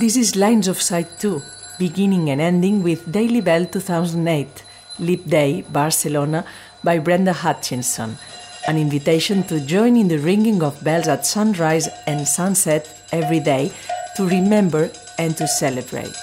This 0.00 0.16
is 0.16 0.34
Lines 0.34 0.66
of 0.66 0.80
Sight 0.80 1.18
2, 1.18 1.42
beginning 1.78 2.30
and 2.30 2.40
ending 2.40 2.82
with 2.82 3.12
Daily 3.12 3.42
Bell 3.42 3.66
2008, 3.66 4.64
Leap 4.98 5.28
Day, 5.28 5.60
Barcelona, 5.60 6.46
by 6.82 6.98
Brenda 6.98 7.34
Hutchinson. 7.34 8.16
An 8.66 8.78
invitation 8.78 9.42
to 9.48 9.60
join 9.60 9.98
in 9.98 10.08
the 10.08 10.16
ringing 10.16 10.62
of 10.62 10.82
bells 10.82 11.06
at 11.06 11.26
sunrise 11.26 11.86
and 12.06 12.26
sunset 12.26 12.88
every 13.12 13.40
day 13.40 13.72
to 14.16 14.26
remember 14.26 14.90
and 15.18 15.36
to 15.36 15.46
celebrate. 15.46 16.16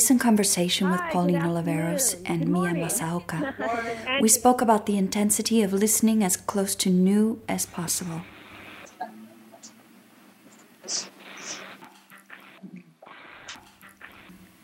Recent 0.00 0.18
conversation 0.22 0.90
with 0.90 1.02
Pauline 1.10 1.42
Oliveros 1.42 2.16
and 2.24 2.48
Miya. 2.48 2.72
Masaoka, 2.72 3.52
we 4.22 4.28
spoke 4.28 4.62
about 4.62 4.86
the 4.86 4.96
intensity 4.96 5.62
of 5.62 5.74
listening 5.74 6.24
as 6.24 6.38
close 6.38 6.74
to 6.76 6.88
new 6.88 7.42
as 7.46 7.66
possible. 7.66 8.22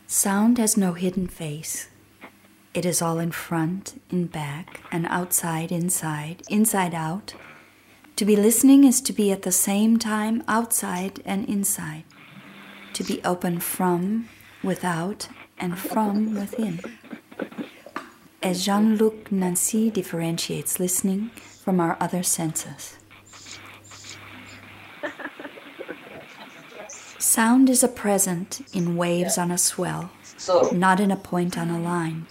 Sound 0.07 0.57
has 0.57 0.75
no 0.75 0.93
hidden 0.93 1.27
face. 1.27 1.87
It 2.73 2.83
is 2.83 2.99
all 2.99 3.19
in 3.19 3.31
front, 3.31 4.01
in 4.09 4.25
back, 4.25 4.81
and 4.91 5.05
outside, 5.05 5.71
inside, 5.71 6.41
inside 6.49 6.95
out. 6.95 7.35
To 8.15 8.25
be 8.25 8.35
listening 8.35 8.85
is 8.85 9.01
to 9.01 9.13
be 9.13 9.31
at 9.31 9.43
the 9.43 9.51
same 9.51 9.99
time 9.99 10.43
outside 10.47 11.21
and 11.25 11.47
inside. 11.47 12.05
To 12.93 13.03
be 13.03 13.23
open 13.23 13.59
from, 13.59 14.29
without, 14.63 15.27
and 15.57 15.77
from 15.77 16.35
within. 16.35 16.79
As 18.41 18.65
Jean 18.65 18.97
Luc 18.97 19.31
Nancy 19.31 19.89
differentiates 19.89 20.79
listening 20.79 21.29
from 21.63 21.79
our 21.79 21.97
other 21.99 22.23
senses. 22.23 22.97
Sound 27.17 27.69
is 27.69 27.83
a 27.83 27.87
present 27.87 28.61
in 28.73 28.95
waves 28.95 29.37
on 29.37 29.51
a 29.51 29.57
swell, 29.57 30.11
not 30.71 30.99
in 30.99 31.11
a 31.11 31.17
point 31.17 31.57
on 31.57 31.69
a 31.69 31.79
line. 31.79 32.25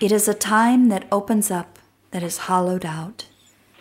It 0.00 0.10
is 0.10 0.26
a 0.26 0.34
time 0.34 0.88
that 0.88 1.06
opens 1.12 1.50
up, 1.50 1.78
that 2.10 2.22
is 2.22 2.48
hollowed 2.48 2.84
out, 2.84 3.26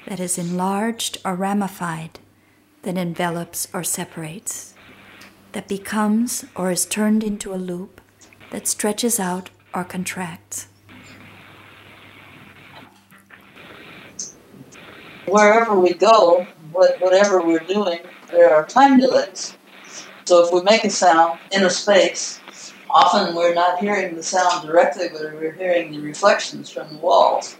that 0.08 0.20
is 0.20 0.38
enlarged 0.38 1.18
or 1.26 1.36
ramified, 1.36 2.20
that 2.84 2.98
envelops 2.98 3.68
or 3.74 3.84
separates, 3.84 4.69
that 5.52 5.68
becomes 5.68 6.46
or 6.56 6.72
is 6.72 6.86
turned 6.86 7.24
into 7.24 7.54
a 7.54 7.58
loop, 7.58 8.02
that 8.52 8.68
stretches 8.68 9.20
out 9.20 9.50
or 9.74 9.84
contracts. 9.84 10.68
wherever 15.30 15.80
we 15.80 15.94
go, 15.94 16.46
whatever 16.72 17.42
we're 17.42 17.60
doing, 17.60 18.00
there 18.32 18.54
are 18.54 18.66
time 18.66 19.00
delays. 19.00 19.56
So 20.26 20.46
if 20.46 20.54
we 20.54 20.62
make 20.62 20.84
a 20.84 20.90
sound 20.90 21.40
in 21.52 21.64
a 21.64 21.70
space, 21.70 22.40
often 22.90 23.36
we're 23.36 23.54
not 23.54 23.80
hearing 23.80 24.16
the 24.16 24.24
sound 24.24 24.68
directly, 24.68 25.08
but 25.12 25.34
we're 25.34 25.54
hearing 25.54 25.92
the 25.92 26.00
reflections 26.00 26.70
from 26.70 26.90
the 26.90 26.98
walls. 26.98 27.58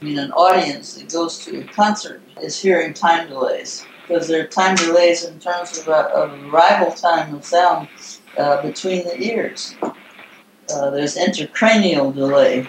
I 0.00 0.04
mean, 0.04 0.18
an 0.18 0.32
audience 0.32 0.94
that 0.94 1.12
goes 1.12 1.38
to 1.44 1.60
a 1.60 1.64
concert 1.64 2.22
is 2.40 2.60
hearing 2.60 2.92
time 2.94 3.28
delays 3.28 3.84
because 4.06 4.28
there 4.28 4.42
are 4.42 4.46
time 4.46 4.74
delays 4.76 5.24
in 5.24 5.38
terms 5.38 5.78
of, 5.78 5.88
a, 5.88 6.08
of 6.14 6.52
arrival 6.52 6.92
time 6.92 7.34
of 7.34 7.44
sound 7.44 7.88
uh, 8.36 8.62
between 8.62 9.04
the 9.04 9.20
ears. 9.22 9.74
Uh, 9.82 10.90
there's 10.90 11.16
intracranial 11.16 12.14
delay. 12.14 12.66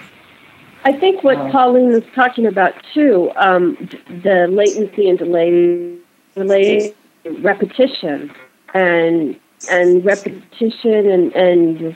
I 0.85 0.91
think 0.91 1.23
what. 1.23 1.37
Pauline 1.51 1.89
was 1.93 2.03
talking 2.13 2.45
about 2.45 2.73
too, 2.93 3.31
um, 3.37 3.77
the 4.23 4.47
latency 4.49 5.09
and 5.09 5.17
delay, 5.17 5.95
delay 6.35 6.93
repetition, 7.39 8.33
and 8.73 9.39
and 9.69 10.03
repetition 10.03 11.09
and 11.09 11.33
and 11.35 11.95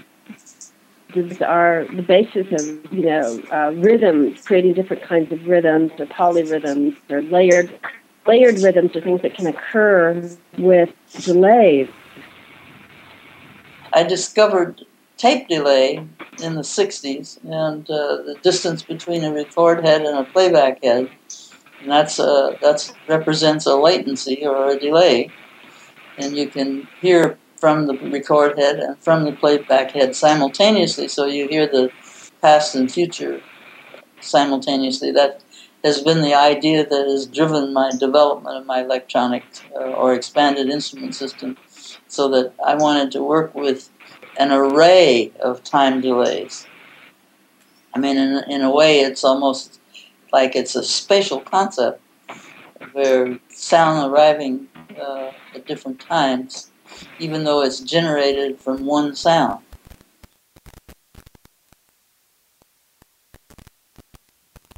these 1.13 1.41
are 1.41 1.85
the 1.93 2.01
basis 2.01 2.47
of 2.51 2.93
you 2.93 3.05
know 3.05 3.41
uh, 3.51 3.71
rhythms, 3.75 4.43
creating 4.45 4.73
different 4.73 5.03
kinds 5.03 5.31
of 5.31 5.45
rhythms, 5.47 5.91
or 5.99 6.05
polyrhythms, 6.05 6.95
or 7.09 7.21
layered 7.23 7.77
layered 8.27 8.59
rhythms, 8.59 8.95
are 8.95 9.01
things 9.01 9.21
that 9.21 9.35
can 9.35 9.47
occur 9.47 10.29
with 10.57 10.89
delays. 11.21 11.89
I 13.93 14.03
discovered 14.03 14.85
tape 15.17 15.47
delay 15.47 16.05
in 16.41 16.55
the 16.55 16.61
60s 16.61 17.43
and 17.45 17.89
uh, 17.89 18.17
the 18.27 18.37
distance 18.43 18.83
between 18.83 19.23
a 19.23 19.33
record 19.33 19.85
head 19.85 20.01
and 20.01 20.17
a 20.17 20.23
playback 20.23 20.83
head. 20.83 21.09
And 21.81 21.91
that's 21.91 22.19
uh, 22.19 22.57
that's 22.61 22.93
represents 23.07 23.65
a 23.65 23.75
latency 23.75 24.45
or 24.45 24.69
a 24.69 24.79
delay. 24.79 25.31
And 26.17 26.35
you 26.35 26.47
can 26.47 26.87
hear 27.01 27.37
from 27.57 27.87
the 27.87 27.93
record 27.95 28.57
head 28.57 28.77
and 28.77 28.97
from 28.99 29.23
the 29.23 29.31
playback 29.31 29.91
head 29.91 30.15
simultaneously, 30.15 31.07
so 31.07 31.25
you 31.25 31.47
hear 31.47 31.65
the 31.65 31.91
past 32.41 32.75
and 32.75 32.91
future 32.91 33.41
simultaneously. 34.19 35.11
That 35.11 35.41
has 35.87 36.01
been 36.01 36.21
the 36.21 36.33
idea 36.35 36.85
that 36.85 37.05
has 37.07 37.25
driven 37.25 37.73
my 37.73 37.89
development 37.97 38.57
of 38.57 38.65
my 38.65 38.81
electronic 38.81 39.43
uh, 39.73 39.79
or 40.01 40.13
expanded 40.13 40.67
instrument 40.69 41.15
system, 41.15 41.57
so 42.07 42.29
that 42.29 42.53
I 42.65 42.75
wanted 42.75 43.11
to 43.13 43.23
work 43.23 43.55
with 43.55 43.89
an 44.37 44.51
array 44.51 45.31
of 45.39 45.63
time 45.63 46.01
delays. 46.01 46.67
I 47.93 47.99
mean, 47.99 48.17
in, 48.17 48.43
in 48.49 48.61
a 48.61 48.71
way, 48.79 48.99
it's 48.99 49.23
almost 49.23 49.79
like 50.31 50.55
it's 50.55 50.75
a 50.75 50.83
spatial 50.83 51.39
concept 51.39 52.01
where 52.91 53.39
sound 53.49 54.11
arriving 54.11 54.67
uh, 55.01 55.31
at 55.55 55.65
different 55.65 55.99
times, 55.99 56.71
even 57.19 57.43
though 57.43 57.63
it's 57.63 57.79
generated 57.79 58.59
from 58.59 58.85
one 58.85 59.15
sound. 59.15 59.63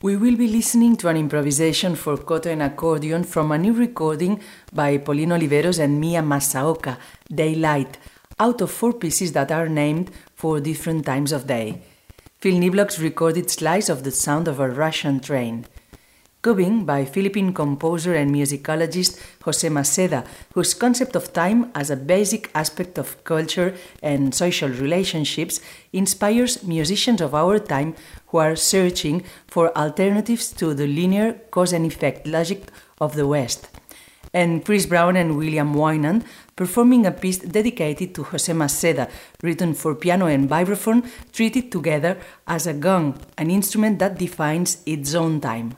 We 0.02 0.16
will 0.16 0.38
be 0.38 0.48
listening 0.48 0.96
to 0.98 1.10
an 1.10 1.18
improvisation 1.18 1.94
for 1.94 2.16
koto 2.16 2.50
and 2.50 2.62
accordion 2.62 3.26
from 3.26 3.52
a 3.52 3.58
new 3.58 3.74
recording 3.74 4.40
by 4.72 4.98
Pauline 4.98 5.32
Oliveros 5.32 5.78
and 5.78 6.00
Miya 6.00 6.22
Masaoka, 6.22 6.98
Daylight, 7.30 7.98
out 8.40 8.62
of 8.62 8.72
four 8.72 8.94
pieces 8.94 9.34
that 9.34 9.52
are 9.52 9.68
named 9.68 10.10
for 10.36 10.62
different 10.62 11.06
times 11.06 11.34
of 11.34 11.48
day. 11.48 11.82
Phil 12.40 12.58
Niblock's 12.58 12.98
recorded 12.98 13.52
slice 13.52 13.90
of 13.90 14.06
the 14.06 14.12
sound 14.12 14.48
of 14.48 14.62
a 14.62 14.70
Russian 14.70 15.20
train. 15.20 15.66
Kubing 16.42 16.86
by 16.86 17.04
Philippine 17.04 17.52
composer 17.52 18.14
and 18.16 18.32
musicologist 18.32 19.20
Jose 19.44 19.68
Maceda, 19.68 20.26
whose 20.54 20.74
concept 20.74 21.18
of 21.18 21.34
time 21.34 21.70
as 21.76 21.90
a 21.90 21.98
basic 21.98 22.50
aspect 22.56 22.98
of 22.98 23.22
culture 23.26 23.76
and 24.02 24.34
social 24.34 24.70
relationships 24.70 25.60
inspires 25.92 26.64
musicians 26.64 27.20
of 27.20 27.36
our 27.36 27.60
time 27.60 27.94
who 28.28 28.38
are 28.38 28.56
searching 28.56 29.22
for 29.48 29.78
alternatives 29.78 30.54
to 30.54 30.74
the 30.74 30.88
linear 30.88 31.34
cause 31.52 31.74
and 31.74 31.86
effect 31.86 32.26
logic 32.26 32.72
of 33.02 33.18
the 33.18 33.28
West. 33.28 33.68
And 34.34 34.64
Chris 34.64 34.86
Brown 34.86 35.18
and 35.18 35.36
William 35.38 35.76
Winant 35.76 36.24
performing 36.56 37.06
a 37.06 37.12
piece 37.12 37.40
dedicated 37.40 38.16
to 38.16 38.24
Jose 38.24 38.54
Maceda, 38.54 39.10
written 39.44 39.74
for 39.74 39.94
piano 39.94 40.28
and 40.28 40.50
vibraphone, 40.50 41.06
treated 41.34 41.70
together 41.70 42.18
as 42.48 42.66
a 42.66 42.74
gong, 42.74 43.19
an 43.38 43.52
instrument 43.52 44.00
that 44.00 44.18
defines 44.18 44.81
its 44.86 45.13
own 45.13 45.42
time. 45.42 45.75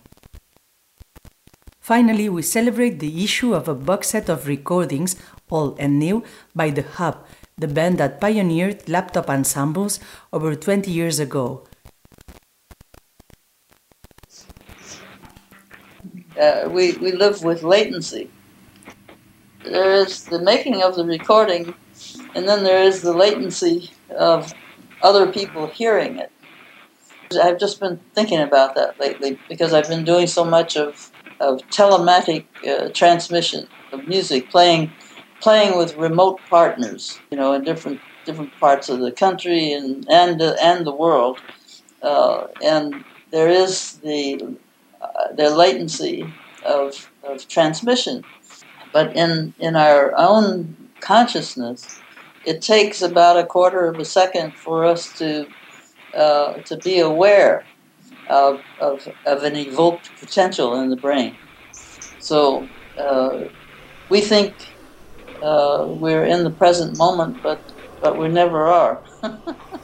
Finally, 1.81 2.30
we 2.30 2.44
celebrate 2.44 3.00
the 3.00 3.24
issue 3.24 3.56
of 3.56 3.68
a 3.68 3.74
box 3.74 4.10
set 4.10 4.30
of 4.30 4.48
recordings, 4.48 5.16
old 5.50 5.80
and 5.80 5.98
new, 5.98 6.24
by 6.56 6.69
The 6.69 6.83
Hub, 6.83 7.25
the 7.57 7.68
band 7.68 7.98
that 7.98 8.22
pioneered 8.22 8.88
laptop 8.88 9.28
ensembles 9.30 10.00
over 10.31 10.56
20 10.56 10.92
years 10.92 11.19
ago. 11.19 11.63
Uh, 16.39 16.69
we, 16.69 16.94
we 16.94 17.12
live 17.12 17.44
with 17.44 17.63
latency. 17.63 18.30
There 19.63 19.92
is 19.94 20.25
the 20.25 20.39
making 20.39 20.81
of 20.83 20.95
the 20.95 21.06
recording, 21.06 21.74
and 22.36 22.48
then 22.48 22.63
there 22.63 22.81
is 22.83 23.01
the 23.01 23.13
latency 23.13 23.92
of 24.16 24.54
other 25.01 25.31
people 25.31 25.68
hearing 25.68 26.18
it. 26.19 26.31
I've 27.42 27.60
just 27.60 27.80
been 27.80 28.00
thinking 28.13 28.39
about 28.39 28.75
that 28.75 29.00
lately 29.00 29.39
because 29.50 29.74
I've 29.74 29.88
been 29.88 30.04
doing 30.04 30.28
so 30.28 30.44
much 30.44 30.78
of, 30.78 31.10
of 31.41 31.61
telematic 31.69 32.45
uh, 32.67 32.89
transmission 32.93 33.67
of 33.91 34.07
music, 34.07 34.49
playing 34.49 34.93
playing 35.41 35.77
with 35.77 35.95
remote 35.95 36.39
partners, 36.49 37.19
you 37.31 37.38
know, 37.38 37.53
in 37.53 37.63
different 37.63 38.01
different 38.25 38.57
parts 38.59 38.89
of 38.89 38.99
the 38.99 39.11
country 39.11 39.73
and 39.73 40.07
and 40.09 40.41
uh, 40.41 40.55
and 40.61 40.85
the 40.85 40.95
world. 40.95 41.41
Uh, 42.01 42.47
and 42.63 43.03
there 43.31 43.49
is 43.49 43.97
the 43.99 44.57
uh, 45.01 45.33
their 45.33 45.49
latency 45.49 46.33
of, 46.63 47.09
of 47.23 47.47
transmission. 47.47 48.23
But 48.91 49.15
in, 49.15 49.53
in 49.59 49.75
our 49.75 50.13
own 50.17 50.75
consciousness, 50.99 52.01
it 52.45 52.61
takes 52.61 53.01
about 53.01 53.37
a 53.37 53.45
quarter 53.45 53.87
of 53.87 53.99
a 53.99 54.05
second 54.05 54.57
for 54.57 54.85
us 54.85 55.13
to, 55.13 55.47
uh, 56.13 56.53
to 56.53 56.77
be 56.77 56.99
aware 56.99 57.65
of, 58.31 58.66
of, 58.80 59.01
of 59.28 59.44
an 59.44 59.57
evoked 59.57 60.12
potential 60.19 60.75
in 60.81 60.89
the 60.92 60.98
brain. 60.98 61.39
So 62.19 62.72
uh, 62.98 63.45
we 64.10 64.22
think 64.22 64.60
uh, 65.42 65.86
we're 65.88 66.25
in 66.25 66.44
the 66.45 66.51
present 66.51 66.98
moment, 66.98 67.42
but, 67.44 67.63
but 68.01 68.18
we 68.18 68.30
never 68.30 68.68
are. 68.68 69.04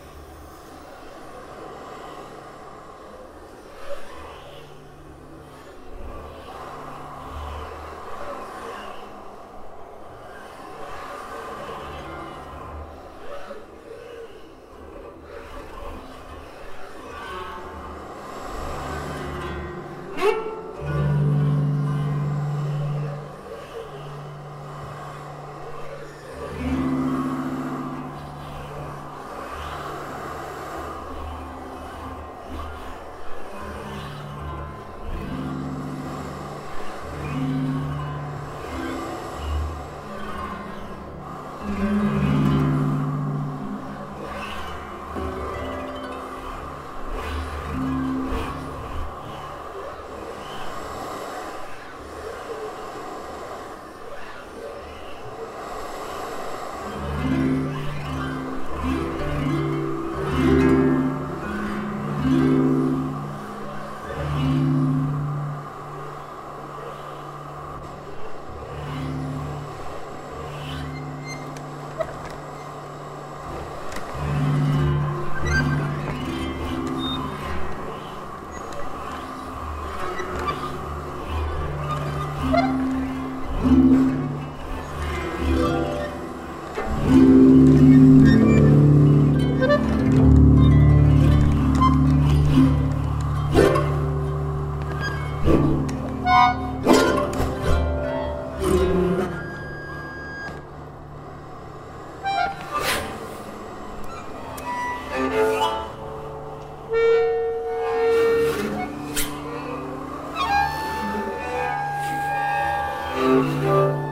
Música 113.27 114.06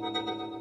thank 0.00 0.16
you 0.16 0.57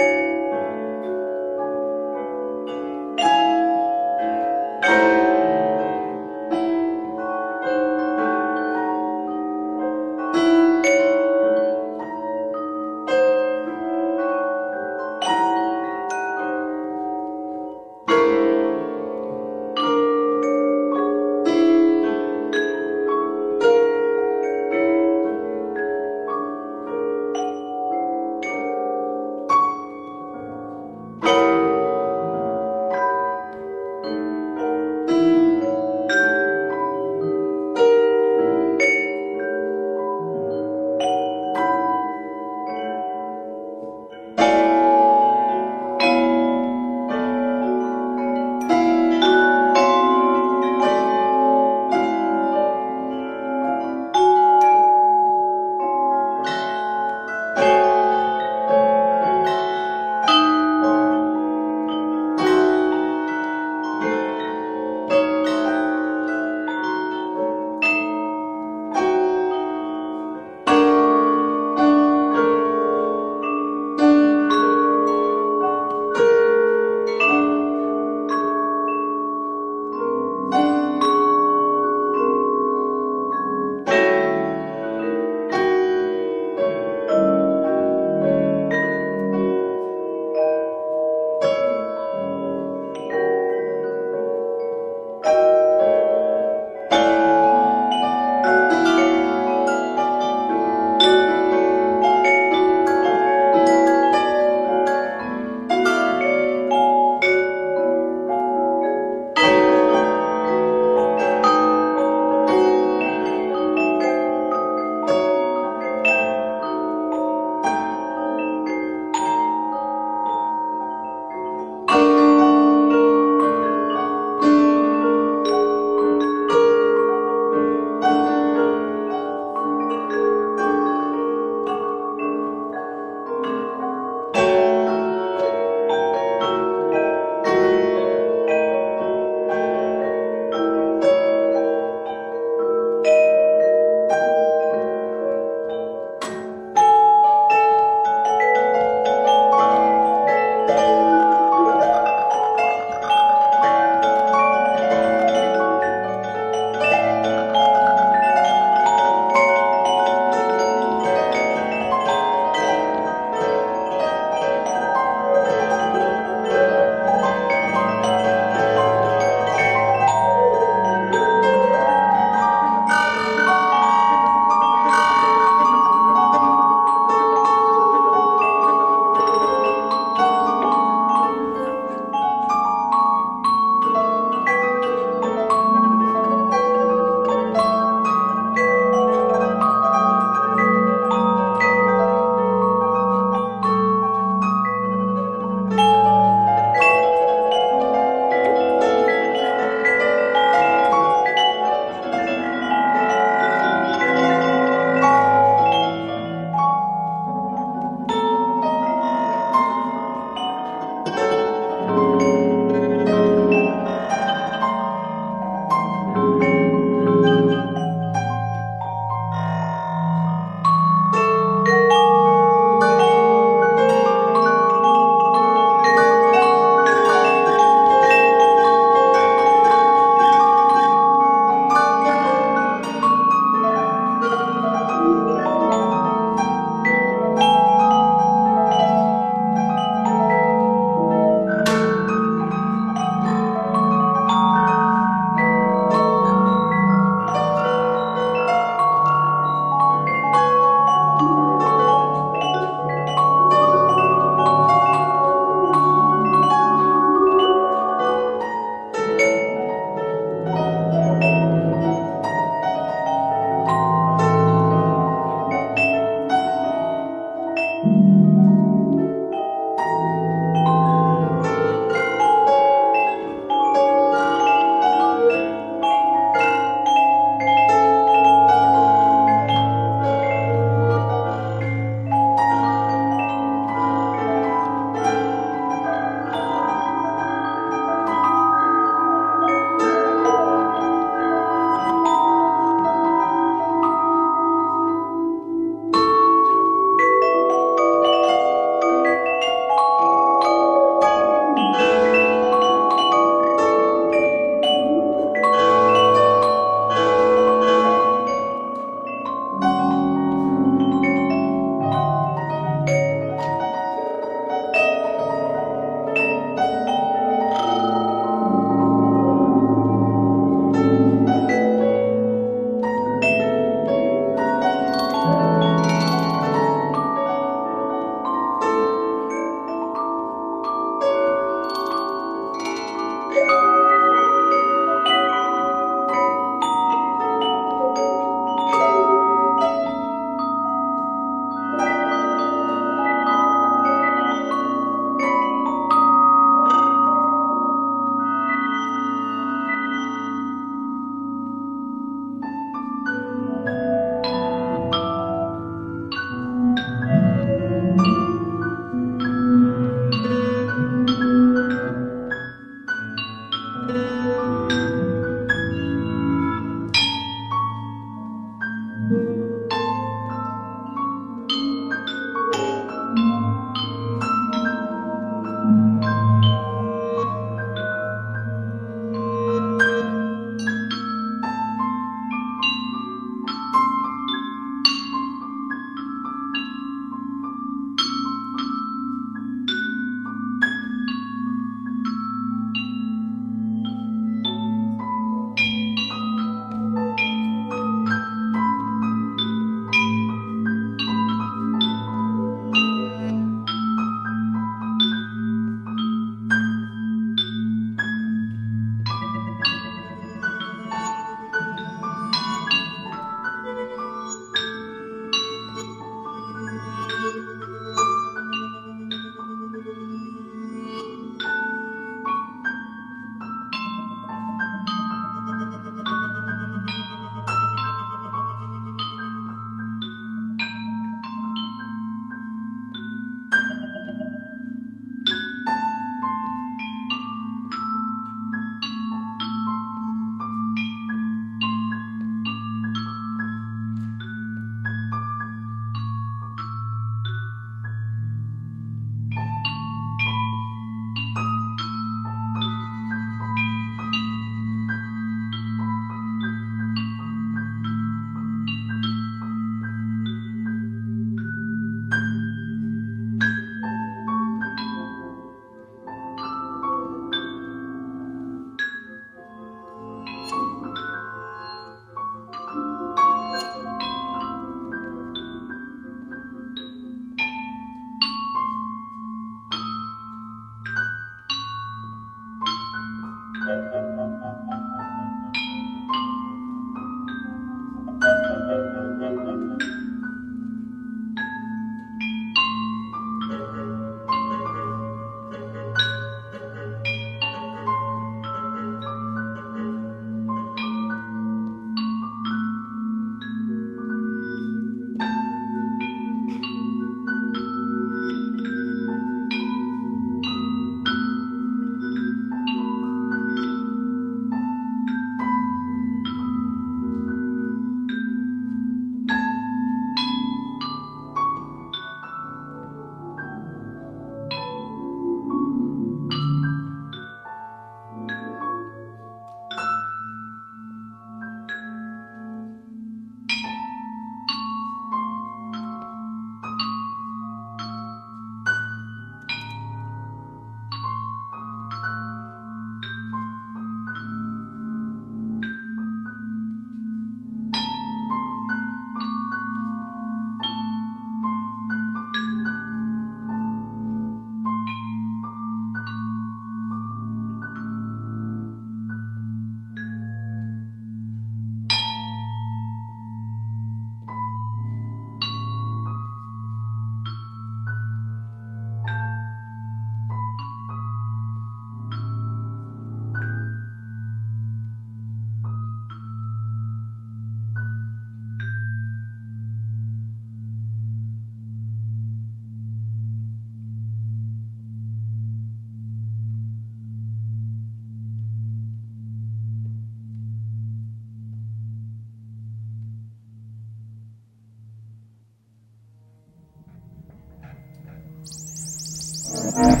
Thank 599.72 600.00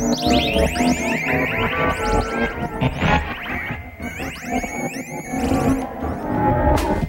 you. 7.02 7.06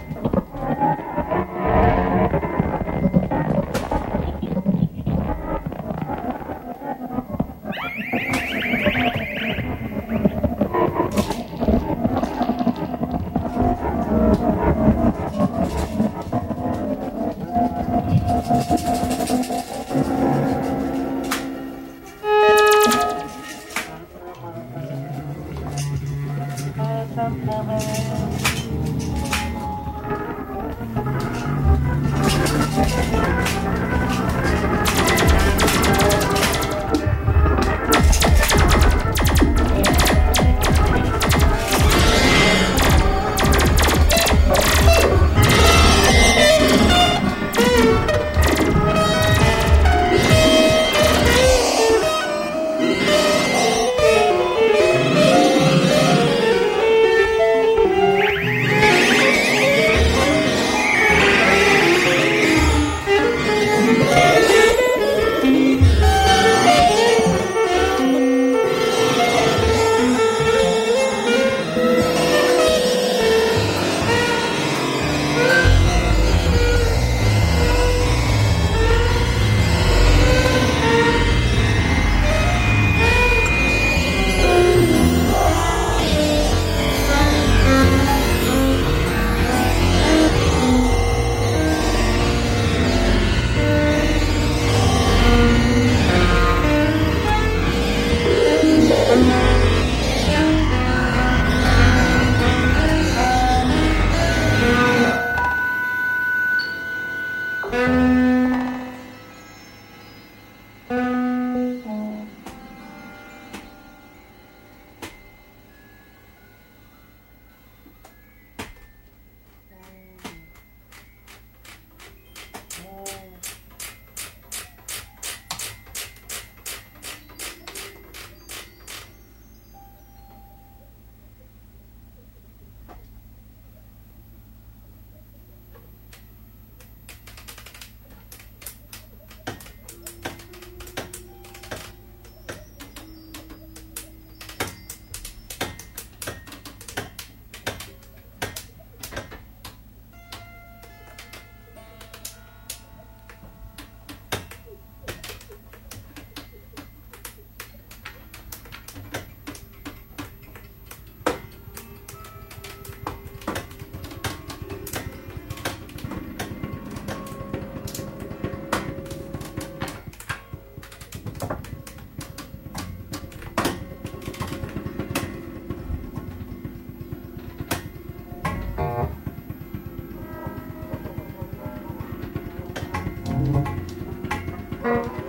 Bye. 184.83 185.20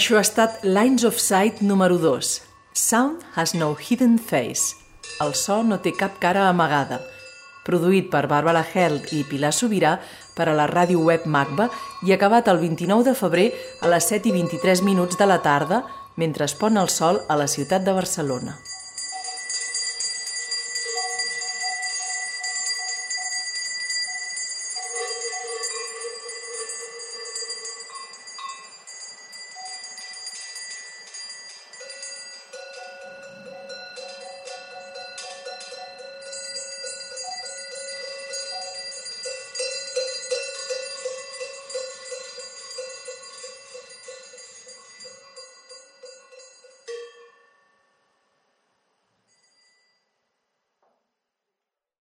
Això 0.00 0.16
ha 0.16 0.24
estat 0.24 0.62
Lines 0.64 1.02
of 1.04 1.18
Sight 1.20 1.58
número 1.60 1.98
2. 2.00 2.28
Sound 2.72 3.20
has 3.36 3.52
no 3.52 3.74
hidden 3.76 4.14
face. 4.16 4.78
El 5.20 5.34
so 5.36 5.58
no 5.62 5.76
té 5.84 5.92
cap 5.92 6.14
cara 6.22 6.46
amagada. 6.48 7.02
Produït 7.66 8.08
per 8.08 8.22
Bàrbara 8.30 8.62
Held 8.64 9.12
i 9.12 9.26
Pilar 9.28 9.50
Sobirà 9.52 9.98
per 10.38 10.48
a 10.48 10.56
la 10.56 10.70
ràdio 10.72 11.04
web 11.04 11.28
MACBA 11.28 11.68
i 12.08 12.16
acabat 12.16 12.48
el 12.48 12.62
29 12.64 13.10
de 13.10 13.16
febrer 13.18 13.46
a 13.84 13.92
les 13.92 14.08
7 14.08 14.32
i 14.32 14.36
23 14.40 14.86
minuts 14.88 15.20
de 15.20 15.28
la 15.28 15.42
tarda 15.44 15.84
mentre 16.16 16.48
es 16.48 16.56
pon 16.56 16.80
el 16.80 16.88
sol 16.88 17.20
a 17.28 17.36
la 17.36 17.50
ciutat 17.58 17.84
de 17.84 17.92
Barcelona. 17.92 18.56